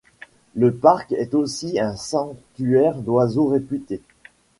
[0.55, 4.01] Le parc est aussi un sanctuaire d'oiseaux réputé.